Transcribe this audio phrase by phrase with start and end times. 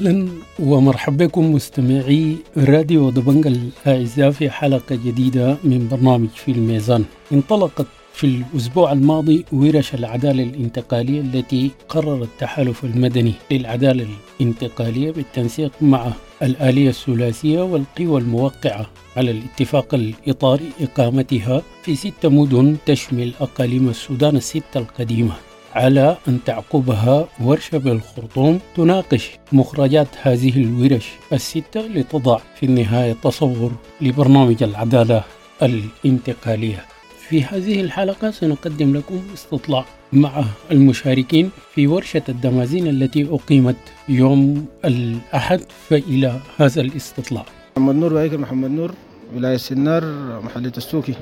[0.00, 0.28] أهلا
[0.58, 7.04] ومرحبا بكم مستمعي راديو دبنج الأعزاء في حلقة جديدة من برنامج في الميزان.
[7.32, 14.06] انطلقت في الأسبوع الماضي ورش العدالة الانتقالية التي قرر التحالف المدني للعدالة
[14.40, 16.12] الانتقالية بالتنسيق مع
[16.42, 18.86] الآلية الثلاثية والقوى الموقعة
[19.16, 25.49] على الاتفاق الإطاري إقامتها في ست مدن تشمل أقاليم السودان الستة القديمة.
[25.74, 34.62] على أن تعقبها ورشة بالخرطوم تناقش مخرجات هذه الورش الستة لتضع في النهاية تصور لبرنامج
[34.62, 35.22] العدالة
[35.62, 36.84] الانتقالية.
[37.28, 43.76] في هذه الحلقة سنقدم لكم استطلاع مع المشاركين في ورشة الدمازين التي أقيمت
[44.08, 47.44] يوم الأحد فإلى هذا الاستطلاع.
[47.76, 48.94] محمد نور بايكر محمد نور
[49.36, 50.04] ولاية سنار
[50.44, 51.14] محلية السوكي.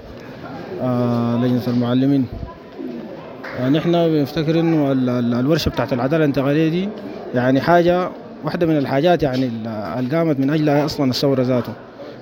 [0.80, 2.27] آه لجنة المعلمين.
[3.61, 6.89] آه نحن بنفتكر إنه ال- ال- الورشة بتاعت العدالة الانتقالية دي
[7.34, 8.09] يعني حاجة
[8.45, 9.67] واحدة من الحاجات يعني ال-
[9.98, 11.73] اللي قامت من أجلها أصلا الثورة ذاته.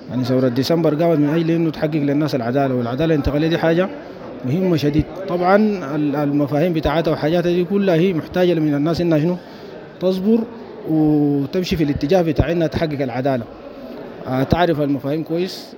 [0.09, 3.89] يعني ثورة ديسمبر قامت من أجل إنه تحقق للناس العدالة والعدالة الانتقالية دي حاجة
[4.45, 5.05] مهمة شديد.
[5.29, 5.55] طبعا
[5.95, 9.37] ال- المفاهيم بتاعتها وحاجاتها دي كلها هي محتاجة من الناس إنها شنو؟
[9.99, 10.39] تصبر
[10.89, 13.43] وتمشي في الاتجاه بتاع إنها تحقق العدالة.
[14.27, 15.73] آه، تعرف المفاهيم كويس؟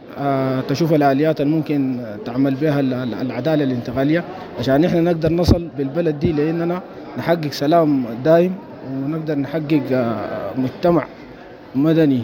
[0.67, 4.23] تشوف الآليات اللي ممكن تعمل بها ال- ال- العدالة الانتقالية.
[4.59, 6.81] عشان إحنا نقدر نصل بالبلد دي لأننا
[7.17, 8.53] نحقق سلام دائم
[9.06, 11.03] ونقدر نحقق آه، مجتمع
[11.75, 12.22] مدني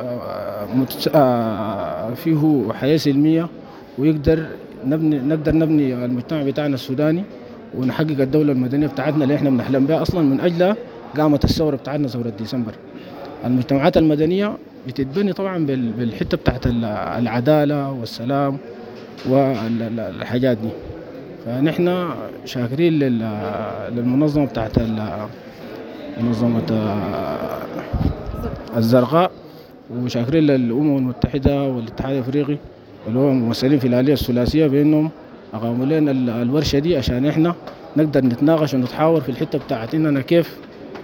[0.00, 0.66] آه،
[1.14, 3.48] آه، فيه حياة سلمية
[3.98, 4.46] ويقدر
[4.86, 7.24] نبني نقدر نبني المجتمع بتاعنا السوداني
[7.78, 10.76] ونحقق الدولة المدنية بتاعتنا اللي إحنا بنحلم بها أصلا من أجلها
[11.16, 12.72] قامت الثورة بتاعتنا ثورة ديسمبر.
[13.44, 16.84] المجتمعات المدنية بتتبني طبعا بال- بالحتة بتاعت ال-
[17.18, 18.58] العدالة والسلام
[19.28, 20.68] والحاجات دي.
[21.46, 22.08] فنحن
[22.44, 23.28] شاكرين لل-
[23.96, 24.72] للمنظمة بتاعت
[26.20, 27.38] منظمة آه،
[28.76, 29.30] الزرقاء
[29.94, 32.56] وشاكرين للأمم المتحدة والاتحاد الأفريقي
[33.08, 35.10] اللي هو ممثلين في الآلية الثلاثية بأنهم
[35.54, 37.54] أقاموا لنا ال- الورشة دي عشان إحنا
[37.96, 40.56] نقدر نتناقش ونتحاور في الحتة بتاعت إننا كيف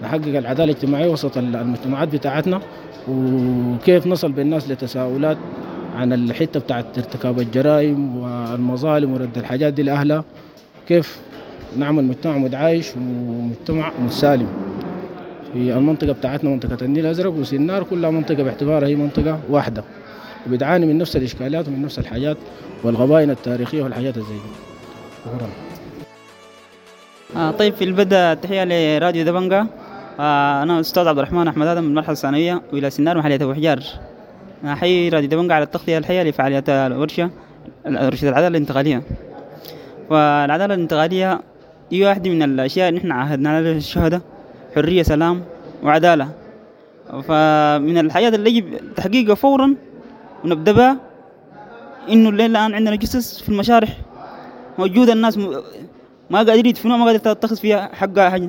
[0.03, 2.61] نحقق العدالة الاجتماعية وسط ال- المجتمعات بتاعتنا
[3.09, 5.37] وكيف نصل بالناس لتساؤلات
[5.97, 10.25] عن الحتة بتاعت ارتكاب الجرائم والمظالم ورد الحاجات دي لأهلها.
[10.89, 11.19] كيف
[11.77, 14.47] نعمل مجتمع متعايش ومجتمع متسالم
[15.53, 19.85] في المنطقة بتاعتنا منطقة النيل الأزرق وسنار كلها منطقة باعتبارها هي منطقة واحدة
[20.47, 22.37] وبتعاني من نفس الإشكالات ومن نفس الحاجات
[22.85, 24.41] والغبائن التاريخية والحاجات الزي دي.
[27.37, 29.67] آه طيب في البداية تحية لراديو دبنجا.
[30.21, 33.83] آه أنا أستاذ عبد الرحمن أحمد آدم من المرحلة الثانوية وإلى سنار محلية أبو حجار
[34.65, 37.31] أحيي راديو دبنجا على التغطية الحية لفعاليات الورشة
[37.87, 39.03] ورشة العدالة الانتقالية.
[40.11, 41.41] والعدالة الانتقالية
[41.93, 44.21] هي واحدة من الأشياء اللي نحن عاهدنا عليها الشهداء
[44.75, 45.45] حرية سلام
[45.83, 46.29] وعدالة.
[47.29, 49.75] فمن الحاجات اللي يجب تحقيقها فورا
[50.45, 50.97] ونبدأ بها
[52.09, 53.97] إنه الليلة الآن عندنا جثث في المشارح.
[54.79, 55.39] موجودة الناس.
[56.31, 58.49] ما قادرين يدفنوها ما قادر تتخذ فيها حقها حاجة.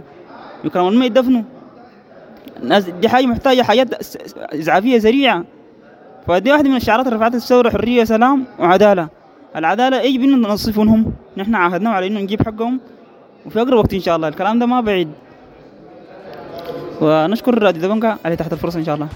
[0.63, 1.43] يكرم الماء يدفنوا.
[2.63, 5.43] الناس دي حاجة محتاجة حاجات س- س- إسعافية سريعة.
[6.27, 9.07] فدي واحدة من الشعارات اللي رفعتها الثورة حرية سلام وعدالة.
[9.55, 12.79] العدالة يجب إنه ننصفهم نحن عاهدناهم على إنه نجيب حقهم
[13.45, 14.27] وفي أقرب وقت إن شاء الله.
[14.27, 15.09] الكلام ده ما بعيد.
[17.01, 19.07] ونشكر راديو دبنكا على تحت الفرصة إن شاء الله.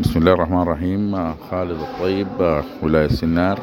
[0.00, 1.14] بسم الله الرحمن الرحيم.
[1.14, 3.58] آه، خالد الطيب آه، ولاية سنار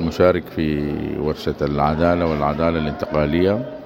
[0.00, 3.78] مشارك في ورشة العدالة والعدالة الانتقالية.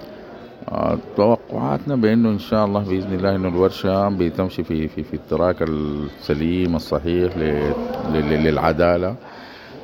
[1.16, 6.76] توقعاتنا بأنه إن شاء الله بإذن الله إنه الورشة بتمشي في في في التراك السليم
[6.76, 7.36] الصحيح
[8.14, 9.14] للعدالة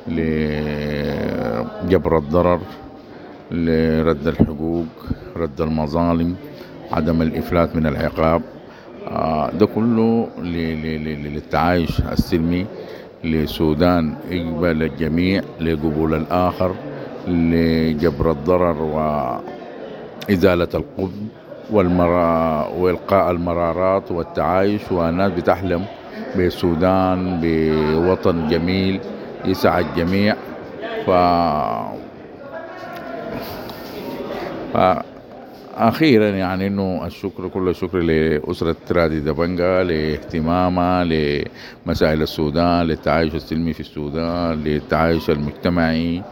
[0.07, 2.59] لجبر الضرر
[3.51, 4.85] لرد الحقوق
[5.37, 6.35] رد المظالم
[6.91, 8.41] عدم الإفلات من العقاب.
[9.07, 12.65] آه، ده كله للتعايش السلمي.
[13.23, 16.75] لسودان يقبل الجميع لقبول الآخر
[17.27, 18.81] لجبر الضرر
[20.29, 21.27] وإزالة القبض
[21.71, 25.85] والمرا وإلقاء المرارات والتعايش والناس بتحلم
[26.39, 28.99] بسودان بوطن جميل
[29.45, 30.35] يسع الجميع.
[31.05, 31.09] ف
[35.75, 43.79] أخيرا يعني إنه الشكر كل الشكر لأسرة رادي دبنجا لاهتمامها لمسائل السودان للتعايش السلمي في
[43.79, 46.23] السودان للتعايش المجتمعي.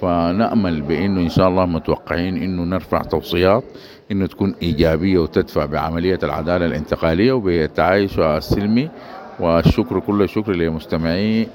[0.00, 3.64] فنأمل بإنه إن شاء الله متوقعين إنه نرفع توصيات
[4.12, 8.90] إنه تكون إيجابية وتدفع بعملية العدالة الانتقالية وبالتعايش السلمي.
[9.40, 11.48] والشكر كل الشكر لمستمعي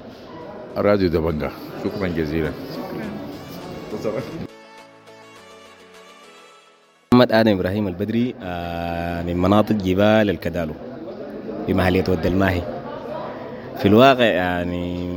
[0.76, 1.50] راديو دبنجا
[1.84, 2.50] شكرا جزيلا.
[7.12, 10.72] محمد آدم إبراهيم البدري آه، من مناطق جبال الكدالو
[11.68, 12.62] بمحلية ود الماهي.
[13.78, 15.12] في الواقع يعني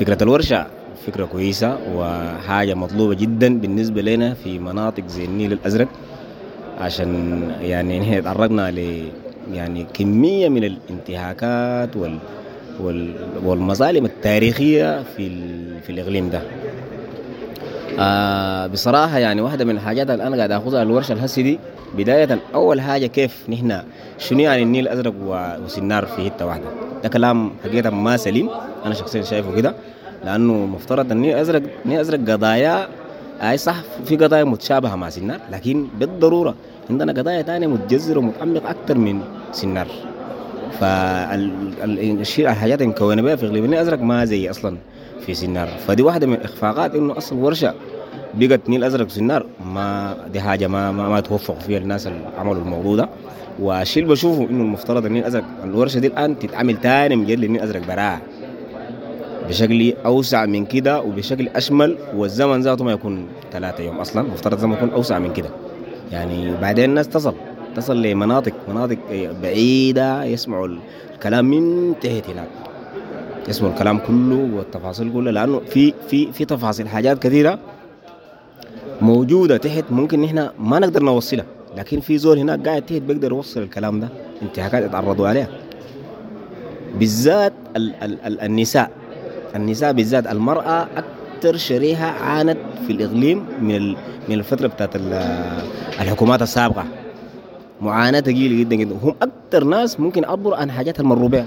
[0.00, 0.66] فكرة الورشة
[1.06, 5.88] فكرة كويسة وحاجة مطلوبة جدا بالنسبة لنا في مناطق زي النيل الأزرق
[6.80, 9.04] عشان يعني نحن تعرضنا ل
[9.52, 12.18] يعني كمية من الانتهاكات وال
[12.80, 13.14] وال
[13.44, 15.30] والمظالم التاريخية في
[15.86, 16.42] في الإقليم ده.
[18.00, 21.58] آه بصراحة يعني واحدة من الحاجات اللي أنا قاعد أخذها الورشة الهسي دي
[21.96, 23.82] بداية أول حاجة كيف نحن
[24.18, 26.64] شنو يعني النيل الأزرق و- وسنار في حتة واحدة؟
[27.02, 28.48] ده كلام حقيقة ما سليم
[28.86, 29.74] أنا شخصيا شايفه كده
[30.24, 32.88] لأنه مفترض النيل الأزرق النيل الأزرق قضايا
[33.42, 36.54] أي صح في قضايا متشابهة مع سنار لكن بالضرورة
[36.90, 39.20] عندنا قضايا تانية متجذرة ومتعمقة أكثر من
[39.52, 39.86] سنار.
[40.80, 44.76] فالشيء الحاجات اللي مكونة بها في النيل الأزرق ما زي أصلا
[45.26, 45.68] في سنار.
[45.86, 47.74] فدي واحدة من الإخفاقات إنه أصل ورشة
[48.34, 52.62] بقت نيل أزرق وسنار ما دي حاجة ما ما, ما توفقوا فيها الناس اللي عملوا
[52.62, 53.08] الموضوع ده
[53.60, 57.56] والشيء اللي بشوفه إنه المفترض النيل الازرق الورشة دي الآن تتعمل تاني من جد للنيل
[57.56, 58.20] الازرق براها.
[59.48, 64.22] بشكل أوسع من كده وبشكل أشمل والزمن ذاته ما يكون ثلاثة يوم أصلا.
[64.22, 65.48] مفترض الزمن يكون أوسع من كده.
[66.12, 67.34] يعني بعدين الناس تصل
[67.76, 68.98] تصل لمناطق مناطق
[69.42, 70.68] بعيدة يسمعوا
[71.14, 72.48] الكلام من تحت هناك.
[73.48, 77.58] يسمعوا الكلام كله والتفاصيل كلها لأنه في في في تفاصيل حاجات كثيرة
[79.02, 81.44] موجودة تحت ممكن نحن ما نقدر نوصلها
[81.76, 84.08] لكن في زول هناك قاعد تحت بيقدر يوصل الكلام ده.
[84.42, 85.48] انتهاكات يتعرضوا عليها
[86.98, 88.90] بالذات ال ال ال النساء.
[89.56, 93.88] النساء بالذات المرأة أكثر شريحة عانت في الإقليم من
[94.28, 95.62] من الفترة بتاعت ال-
[96.00, 96.84] الحكومات السابقة.
[97.80, 98.94] معاناة ثقيلة جدا جدا.
[99.02, 101.46] هم أكثر ناس ممكن يعبروا عن حاجات المروا بها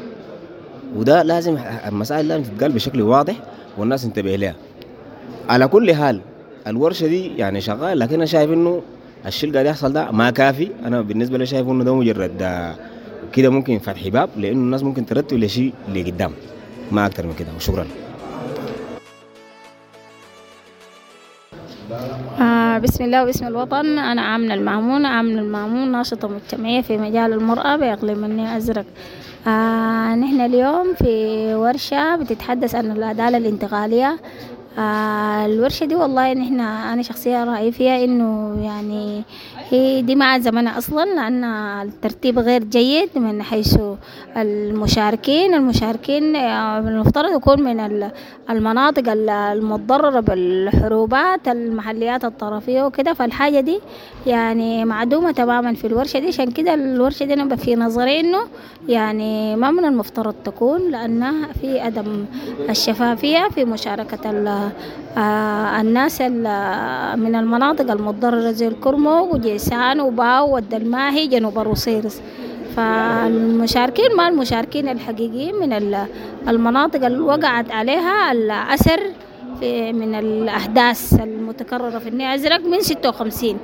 [0.97, 1.57] وده لازم
[1.87, 3.35] المسائل لازم تتقال بشكل واضح
[3.77, 4.55] والناس تنتبه لها.
[5.49, 6.19] على كل حال
[6.67, 8.81] الورشة دي يعني شغال لكن أنا شايف إنه
[9.25, 10.71] الشيء اللي قاعد يحصل ده ما كافي.
[10.85, 12.43] أنا بالنسبة لي شايف إنه ده مجرد
[13.33, 16.31] كده ممكن فتح باب لأنه الناس ممكن ترتب لشيء اللي قدام
[16.91, 17.85] ما أكثر من كده وشكرا.
[22.41, 23.97] آه بسم الله وباسم الوطن.
[23.97, 28.85] أنا آمنة المأمون آمنة المأمون ناشطة مجتمعية في مجال المرأة بإقليم النيل الأزرق
[29.47, 34.19] آه نحن اليوم في ورشة بتتحدث عن العدالة الانتقالية.
[34.77, 39.23] آه الورشة دي والله نحن أنا شخصيا رأيي فيها إنه يعني
[39.69, 41.43] هي دي ما زمنها أصلا لأن
[41.87, 43.77] الترتيب غير جيد من حيث
[44.37, 45.53] المشاركين.
[45.53, 48.11] المشاركين آه، المفترض يكون من ال-
[48.49, 53.13] المناطق ال- المتضررة بالحروبات المحليات الطرفية وكده.
[53.13, 53.79] فالحاجة دي
[54.27, 56.27] يعني معدومة تماما في الورشة دي.
[56.27, 58.39] عشان كده الورشة دي أنا في نظري إنه
[58.89, 62.25] يعني ما من المفترض تكون لأنها في عدم
[62.69, 64.29] الشفافية في مشاركة
[65.81, 72.21] الناس ال- من المناطق المتضررة زي الكرموك وجيسان وباو والدلماهي جنوب الروسيرس.
[72.75, 76.05] فالمشاركين ما المشاركين الحقيقيين من ال-
[76.47, 78.99] المناطق اللي وقعت عليها الأثر
[79.93, 83.57] من الأحداث المتكررة في النيل الأزرق من 56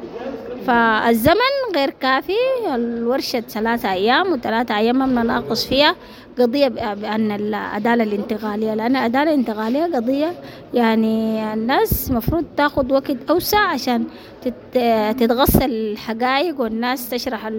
[0.68, 2.34] فالزمن غير كافي.
[2.76, 5.96] الورشة ثلاثة أيام وثلاثة أيام ما بنناقش فيها
[6.40, 10.34] قضية بأن العدالة الانتقالية لأن العدالة الانتقالية قضية
[10.74, 14.04] يعني الناس مفروض تاخد وقت أوسع عشان
[14.42, 17.50] تت- تتغسل الحقائق والناس تشرح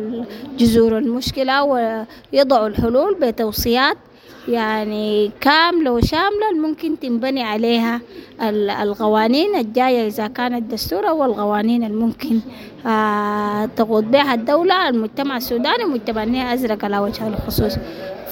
[0.58, 3.96] جذور المشكلة ويضعوا الحلول بتوصيات
[4.48, 8.00] يعني كاملة وشاملة ممكن تنبني عليها
[8.42, 10.06] ال- القوانين الجاية.
[10.06, 12.40] إذا كان الدستور أو القوانين الممكن
[12.86, 17.76] آه تقود بها الدولة المجتمع السوداني والمجتمع النيل الأزرق على وجه الخصوص.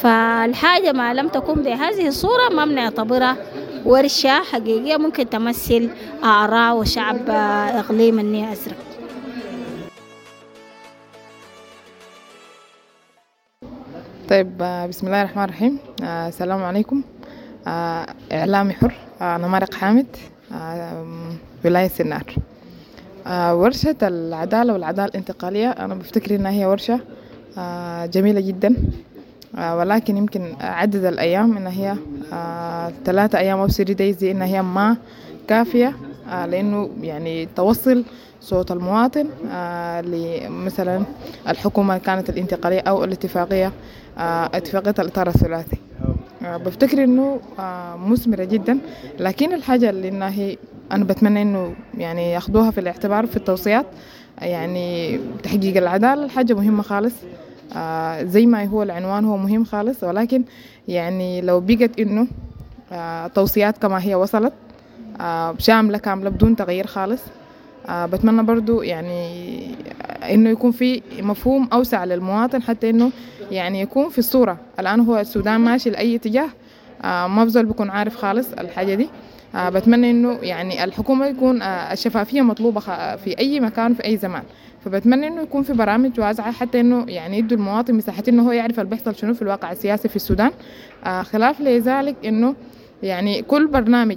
[0.03, 3.37] فالحاجة ما لم تكن بهذه الصورة ما بنعتبرها
[3.85, 5.89] ورشة حقيقية ممكن تمثل
[6.25, 8.77] آراء وشعب آه، إقليم النيل الأزرق.
[14.29, 15.79] طيب آه، بسم الله الرحمن الرحيم.
[16.05, 17.03] آه، السلام عليكم.
[17.67, 18.95] آه، إعلامي حر.
[19.21, 20.07] أنا مارق حامد.
[21.65, 22.35] ولاية سنار.
[23.31, 27.01] ورشة العدالة والعدالة الانتقالية أنا بفتكر إنها هي ورشة
[28.07, 28.75] جميلة جدا.
[29.59, 31.97] ولكن يمكن عدد الأيام إنها هي
[33.05, 34.97] ثلاثة أيام أو سيري دايز إنها هي ما
[35.49, 35.97] كافية.
[36.29, 38.05] لأنه يعني توصل
[38.41, 41.03] صوت المواطن آه، لمثلا
[41.49, 43.73] الحكومة كانت الانتقالية أو الاتفاقية
[44.19, 45.77] آه، اتفاقية الإطار الثلاثي.
[46.45, 48.79] آه، بفتكر إنه آه، مثمرة جدا.
[49.21, 50.57] لكن الحاجة اللي هي
[50.93, 53.87] أنا بتمنى إنه يعني ياخدوها في الاعتبار في التوصيات
[54.39, 57.15] يعني تحقيق العدالة الحاجة مهمة خالص.
[57.77, 60.05] آه، زي ما هو العنوان هو مهم خالص.
[60.05, 60.45] ولكن
[60.89, 62.01] يعني لو بقت
[62.93, 64.68] آه، توصيات كما هي وصلت آه،
[65.59, 67.23] شاملة كاملة بدون تغيير خالص.
[67.89, 69.75] آه بتمنى برضو يعني
[70.31, 73.11] إنه يكون في مفهوم أوسع للمواطن حتى إنه
[73.51, 74.59] يعني يكون في الصورة.
[74.81, 76.49] الآن هو السودان ماشي لأي اتجاه
[77.05, 79.09] آه ما بزول بيكون عارف خالص الحاجة دي.
[79.55, 82.81] آه بتمنى إنه يعني الحكومة يكون آه الشفافية مطلوبة
[83.17, 84.43] في أي مكان في أي زمان.
[84.85, 88.81] فبتمنى إنه يكون في برامج واسعة حتى إنه يعني يدوا المواطن مساحة إنه هو يعرف
[88.81, 90.51] اللي بيحصل شنو في الواقع السياسي في السودان.
[91.05, 92.55] آه خلاف لذلك إنه
[93.03, 94.17] يعني كل برنامج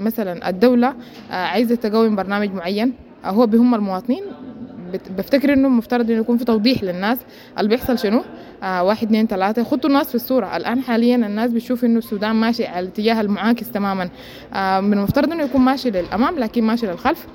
[0.00, 0.88] مثلا الدولة
[1.30, 2.92] آه عايزة تقوم برنامج معين
[3.24, 4.22] آه هو بهم المواطنين.
[5.18, 7.18] بفتكر إنه مفترض إنه يكون في توضيح للناس
[7.58, 8.22] اللي بيحصل شنو.
[8.62, 10.56] آه واحد اثنين ثلاثة يخطوا الناس في الصورة.
[10.56, 14.08] الآن حاليا الناس بتشوف إنه السودان ماشي على الاتجاه المعاكس تماما.
[14.54, 17.26] آه من المفترض إنه يكون ماشي للأمام لكن ماشي للخلف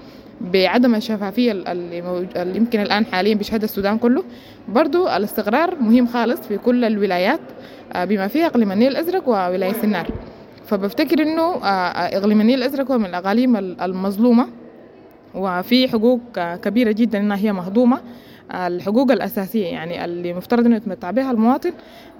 [0.42, 2.26] بعدم الشفافية اللي, موج...
[2.36, 4.24] اللي يمكن الآن حاليا بيشهدها السودان كله.
[4.70, 7.40] برضو الاستقرار مهم خالص في كل الولايات
[7.96, 10.08] بما فيها إقليم النيل الأزرق وولاية سنار
[10.66, 11.56] فبفتكر إنه
[12.18, 14.48] إقليم النيل الأزرق هو من الأقاليم المظلومة
[15.36, 16.22] وفي حقوق
[16.56, 18.02] كبيرة جدا إنها هي مهضومة.
[18.52, 21.72] الحقوق الأساسية يعني اللي مفترض إنه يتمتع بها المواطن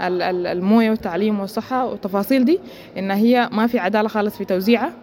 [0.02, 2.60] الموية والتعليم والصحة والتفاصيل دي
[2.98, 4.94] إن هي ما في عدالة خالص في توزيعها.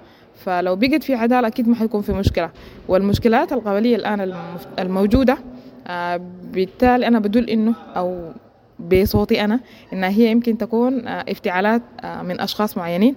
[0.45, 2.51] فلو بقت في عدالة أكيد ما حيكون في مشكلة.
[2.89, 4.35] والمشكلات القبلية الآن
[4.79, 5.39] الموجودة
[6.53, 8.31] بالتالي أنا بدل إنه أو
[8.81, 9.61] بصوتي أنا
[9.93, 13.17] إنها هي يمكن تكون افتعالات من أشخاص معينين.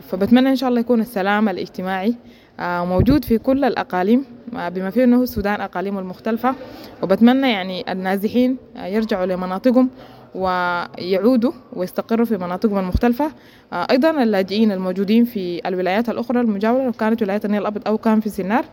[0.00, 2.14] فبتمنى إن شاء الله يكون السلام الاجتماعي
[2.60, 6.54] موجود في كل الأقاليم بما فيه أنه السودان أقاليم المختلفة.
[7.02, 9.90] وبتمنى يعني النازحين يرجعوا لمناطقهم
[10.34, 13.32] ويعودوا ويستقروا في مناطقهم المختلفة.
[13.72, 18.28] أيضا اللاجئين الموجودين في الولايات الأخرى المجاورة لو كانت ولاية النيل الأبيض أو كان في
[18.28, 18.64] سنار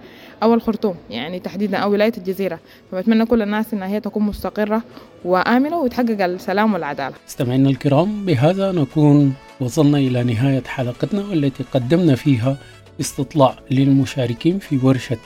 [0.43, 2.59] أو الخرطوم يعني تحديدا أو ولاية الجزيرة.
[2.91, 4.81] فبتمنى كل الناس أنها هي تكون مستقرة
[5.25, 7.15] وآمنة وتحقق السلام والعدالة.
[7.29, 12.57] استمعنا الكرام بهذا نكون وصلنا إلى نهاية حلقتنا والتي قدمنا فيها
[12.99, 15.17] استطلاع للمشاركين في ورشة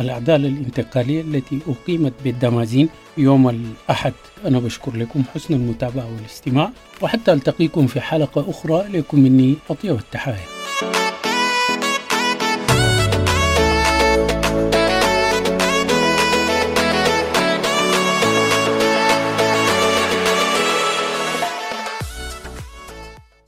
[0.00, 4.12] العدالة الانتقالية التي أقيمت بالدمازين يوم الأحد.
[4.46, 6.70] أنا بشكر لكم حسن المتابعة والاستماع
[7.00, 10.44] وحتى ألتقيكم في حلقة أخرى لكم مني أطيب التحايا